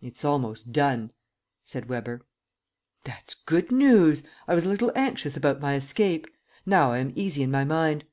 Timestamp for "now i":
6.64-6.98